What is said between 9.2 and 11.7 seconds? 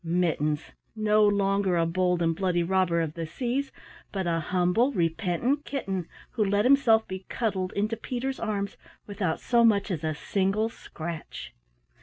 so much as a single scratch.